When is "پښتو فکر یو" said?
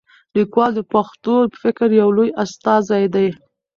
0.93-2.09